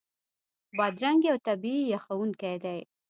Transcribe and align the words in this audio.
بادرنګ 0.77 1.19
یو 1.29 1.37
طبعي 1.47 1.77
یخونکی 1.93 2.55
دی. 2.63 2.79